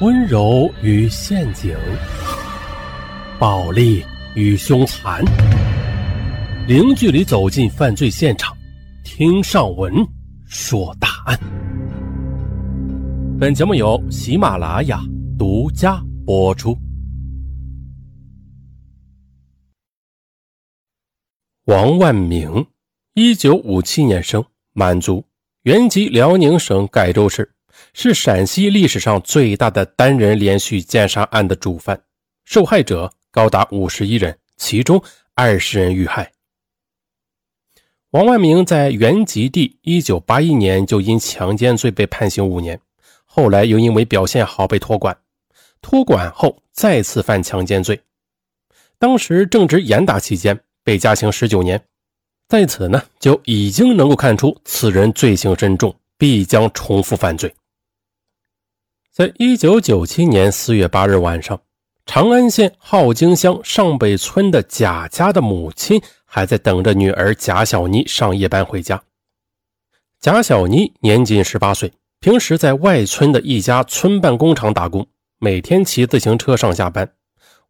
[0.00, 1.76] 温柔与陷阱，
[3.38, 4.02] 暴力
[4.34, 5.22] 与凶残，
[6.66, 8.56] 零距离走进犯罪现场，
[9.04, 9.92] 听上文
[10.46, 11.38] 说大案。
[13.38, 15.02] 本节目由喜马拉雅
[15.38, 16.74] 独家播出。
[21.66, 22.66] 王万明，
[23.12, 24.42] 一九五七年生，
[24.72, 25.22] 满族，
[25.64, 27.46] 原籍辽宁省盖州市。
[27.92, 32.00] 是陕西历史上最大的单人连续奸杀案的主犯，
[32.44, 35.02] 受害者高达五十一人，其中
[35.34, 36.32] 二十人遇害。
[38.10, 42.80] 王万明在原籍地一九八一年就因强奸罪被判刑五年，
[43.24, 45.16] 后来又因为表现好被托管，
[45.80, 48.00] 托管后再次犯强奸罪，
[48.98, 51.80] 当时正值严打期间，被加刑十九年。
[52.48, 57.54] 在此呢，就已经能够看出此人罪行深重，必将重复犯罪。
[59.12, 61.60] 在一九九七年四月八日晚上，
[62.06, 69.02] 长安县镐京乡上北村的贾家的母亲还在等着女儿贾小妮上夜班回家。
[70.20, 75.04] 贾小妮年仅十八岁，平时在外村的一家村办工厂打工，
[75.40, 77.12] 每天骑自行车上下班。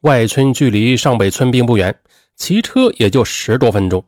[0.00, 1.96] 外村距离上北村并不远，
[2.34, 4.04] 骑车也就十多分钟，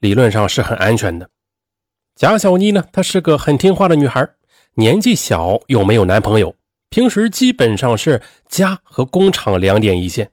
[0.00, 1.30] 理论上是很安全的。
[2.14, 4.28] 贾小妮呢，她是个很听话的女孩，
[4.74, 6.54] 年纪小又没有男朋友。
[6.88, 10.30] 平时基本上是家和工厂两点一线，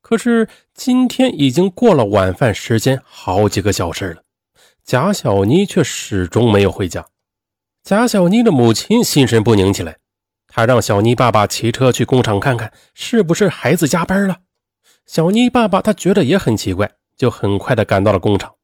[0.00, 4.22] 可是今天已经过了晚饭时间好几个小时了，
[4.84, 7.06] 贾小妮却始终没有回家。
[7.84, 9.98] 贾小妮的母亲心神不宁起来，
[10.46, 14.38] 她让小妮爸爸骑车去工厂看看，是不是孩子加班了。
[15.06, 18.54] 小妮爸爸他觉得也很奇怪，就很快的赶到了工厂。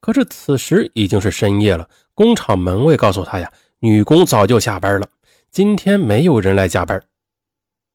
[0.00, 5.08] 可是此时已经是深夜了，工厂门卫告诉他呀，女工早就下班了。
[5.50, 7.02] 今天没有人来加班，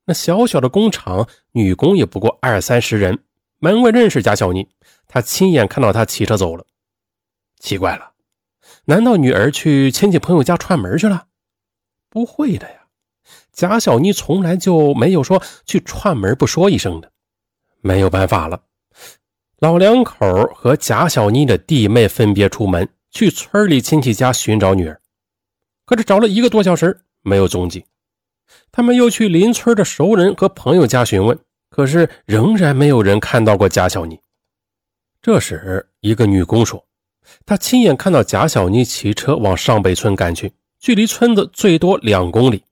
[0.05, 3.23] 那小小的工厂女工也不过二三十人。
[3.59, 4.67] 门卫认识贾小妮，
[5.07, 6.65] 他亲眼看到她骑车走了。
[7.59, 8.11] 奇怪了，
[8.85, 11.27] 难道女儿去亲戚朋友家串门去了？
[12.09, 12.87] 不会的呀，
[13.53, 17.11] 贾小妮从来就没有说去串门不说一声的。
[17.79, 18.63] 没有办法了，
[19.59, 24.99] 老两口和贾小妮的弟妹分别出门去村里亲戚家寻找女儿，
[25.85, 27.05] 可是找了一个多小时。
[27.23, 27.85] 没有踪迹，
[28.71, 31.39] 他们又去邻村的熟人和朋友家询问，
[31.69, 34.19] 可是仍然没有人看到过贾小妮。
[35.21, 36.85] 这时，一个女工说
[37.47, 42.65] ：“她亲眼看到贾小妮骑车往上北村赶去，距离村子最多两公里。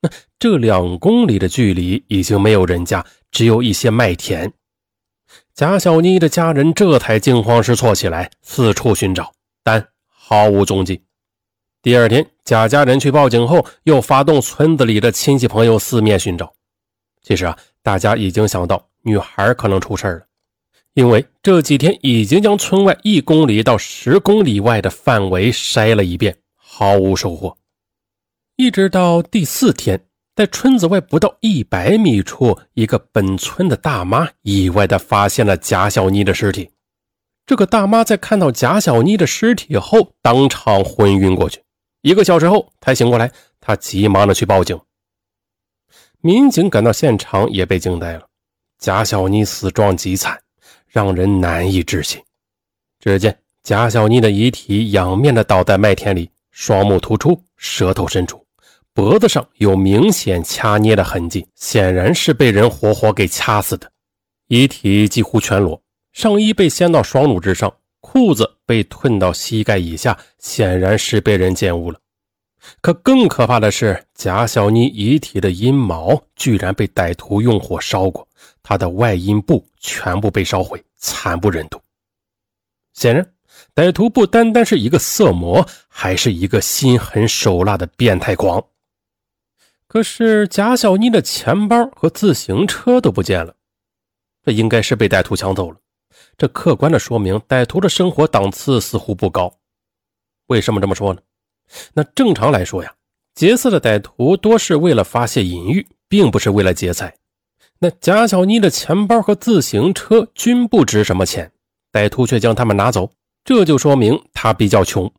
[0.00, 4.52] 那这两公里的距离已经没有人家，只有一些麦田。
[5.52, 9.32] 贾小妮的家人这才惊慌失措起来，四处寻找，
[9.64, 11.02] 但毫无踪迹。”
[11.82, 16.52] 第二天，贾家人去报警后，又发动村子里的亲戚朋友四面寻找。
[17.22, 20.20] 其实啊，大家已经想到女孩可能出事了，
[20.92, 27.56] 因为这几天已经将村外一公里到十公里外的范围筛了一遍，毫无收获。
[28.56, 30.04] 一直到第四天，
[30.36, 36.68] 在村子外不到一百米处，一个本村的大妈意外地发现了贾小妮的尸体。
[37.46, 41.62] 这个大妈在看到贾小妮的尸体后，当场昏晕过去。
[42.02, 43.30] 一个小时后才醒过来，
[43.60, 44.78] 他急忙的去报警。
[46.22, 48.26] 民警赶到现场也被惊呆了，
[48.78, 50.40] 贾小妮死状极惨，
[50.86, 52.20] 让人难以置信。
[53.00, 58.42] 只见贾小妮的遗体仰面的倒在麦田里，双目突出，舌头伸出，
[58.94, 63.90] 脖子上有明显掐捏的痕迹，显然是被人活活给掐死的。
[64.48, 65.80] 遗体几乎全裸，
[66.12, 67.72] 上衣被掀到双乳之上。
[68.00, 71.98] 裤子被褪到膝盖以下，显然是被人奸污了。
[72.80, 78.26] 可更可怕的是，贾小妮遗体的阴毛居然被歹徒用火烧过，
[78.62, 81.80] 她的外阴部全部被烧毁，惨不忍睹。
[82.92, 83.32] 显然，
[83.74, 88.62] 歹徒不单单是一个色魔，还是一个心狠手辣的变态狂。
[89.86, 93.54] 可是，贾小妮的钱包和自行车都不见了，
[94.44, 95.78] 这应该是被歹徒抢走了。
[96.40, 99.58] 这客观的说明，歹徒的生活档次似乎不高。
[100.46, 101.20] 为什么这么说呢？
[101.92, 102.94] 那正常来说呀，
[103.34, 107.14] 劫色的歹徒多是为了发泄淫欲，并不是为了劫财。
[107.78, 111.52] 那贾小妮的钱包和自行车均不值什么钱，
[111.92, 113.12] 歹徒却将他们拿走，
[113.44, 115.12] 这就说明他比较穷。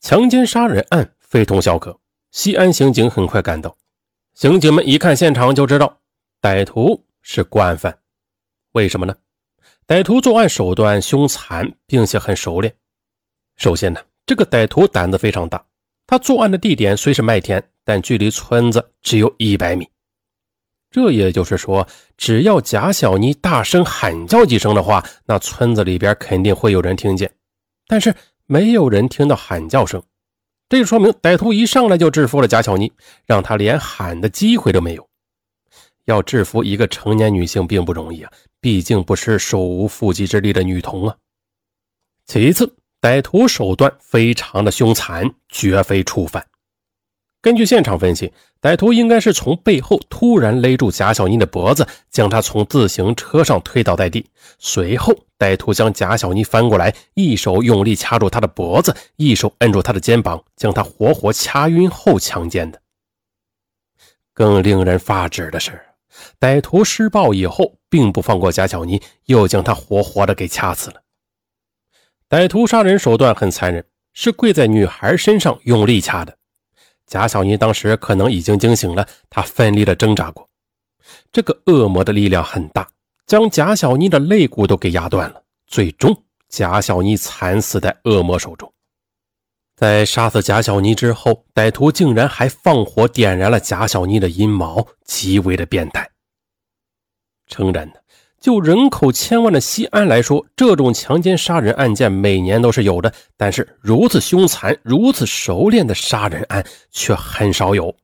[0.00, 1.98] 强奸杀人案非同小可，
[2.30, 3.76] 西安刑警很快赶到。
[4.34, 5.98] 刑警们一看现场就知道，
[6.40, 7.98] 歹徒是惯犯。
[8.70, 9.16] 为什么呢？
[9.90, 12.72] 歹徒作案手段凶残，并且很熟练。
[13.56, 15.60] 首先呢，这个歹徒胆子非常大。
[16.06, 19.84] 他作案的地点虽是麦田，但距离村子只有一百米。
[20.92, 21.84] 这也就是说，
[22.16, 27.28] 只要贾小妮大声喊叫几声的话，那村子里边肯定会有人听见。
[27.88, 28.14] 但是
[28.46, 30.00] 没有人听到喊叫声，
[30.68, 32.92] 这就说明歹徒一上来就制服了贾小妮，
[33.26, 35.09] 让她连喊的机会都没有。
[36.10, 41.16] 要制服一个成年女性并不容易啊，毕竟不是手无缚鸡之力的女童啊。
[42.26, 46.44] 其次，歹徒手段非常的凶残，绝非初犯。
[47.42, 48.30] 根据现场分析，
[48.60, 54.26] 歹徒应该是从背后突然勒住贾小妮的脖子，将她从自行车上推倒在地。
[54.58, 62.78] 随后，歹徒将贾小妮翻过来，一手用力掐住她的脖子，一手摁住她的肩膀，将她活活掐晕后强奸的。
[64.34, 65.80] 更令人发指的是，
[66.38, 71.02] 歹徒施暴以后，并不放过贾小妮，又将她活活的给掐死了。
[72.28, 76.36] 歹徒杀人手段很残忍，是跪在女孩身上用力掐的。
[77.06, 80.48] 贾小妮当时可能已经惊醒了，她奋力的挣扎过。
[81.32, 82.88] 这个恶魔的力量很大，
[83.26, 85.42] 将贾小妮的肋骨都给压断了。
[85.66, 86.16] 最终，
[86.48, 88.72] 贾小妮惨死在恶魔手中。
[89.80, 96.06] 在杀死贾小妮之后，歹徒竟然还放火点燃了贾小妮的阴毛，极为的变态。
[97.46, 98.04] 诚然的。
[98.38, 107.96] 就人口千万的西安来说，这种强奸杀人案件每年都是有的，但是如此凶残、如此熟练的杀人案却很少有。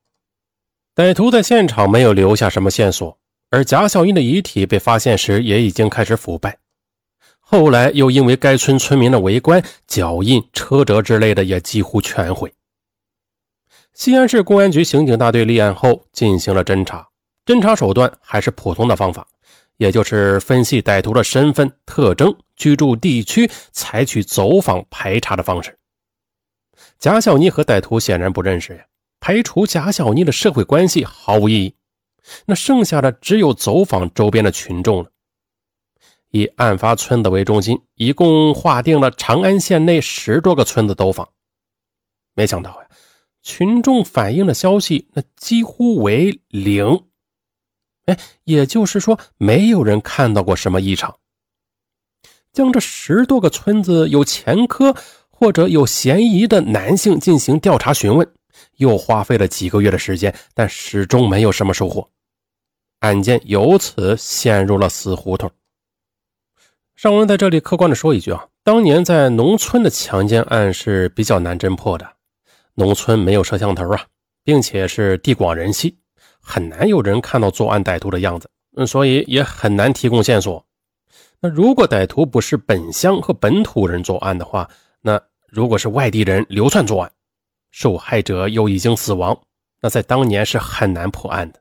[0.94, 3.18] 歹徒在现场没有留下什么线索，
[3.50, 6.56] 而贾小英的遗体被发现时也已经开始腐败，
[7.48, 12.52] 后来又因为该村村民的围观，脚印、车辙之类的也几乎全毁。
[13.94, 17.06] 西安市公安局刑警大队立案后进行了侦查，
[17.44, 19.24] 侦查手段还是普通的方法。
[19.76, 25.78] 也就是分析歹徒的身份特征、居住地区，采取走访排查的方式。
[26.98, 28.84] 贾小妮和歹徒显然不认识呀，
[29.20, 31.74] 排除贾小妮的社会关系毫无意义。
[32.46, 35.10] 那剩下的只有走访周边的群众了。
[36.30, 41.28] 以案发村子为中心，一共划定了长安县内十多个村子走访。
[42.34, 42.88] 没想到呀，
[43.42, 47.04] 群众反映的消息那几乎为零。
[48.06, 51.18] 哎，也就是说，没有人看到过什么异常。
[52.52, 54.96] 将这十多个村子有前科
[55.28, 58.32] 或者有嫌疑的男性进行调查询问，
[58.76, 62.08] 又花费了几个月的时间，但始终没有什么收获。
[63.00, 65.50] 案件由此陷入了死胡同。
[66.96, 72.08] 尚文在这里客观的说一句啊，当年在农村的强奸案是比较难侦破的，
[72.72, 74.06] 农村没有摄像头啊，
[74.42, 75.98] 并且是地广人稀。
[76.40, 78.48] 很难有人看到作案歹徒的样子，
[78.78, 80.64] 嗯，所以也很难提供线索。
[81.42, 84.66] 那如果歹徒不是本乡和本土人作案的话，
[85.02, 85.20] 那
[85.50, 87.12] 如果是外地人流窜作案，
[87.72, 89.38] 受害者又已经死亡，
[89.82, 91.60] 那在当年是很难破案的。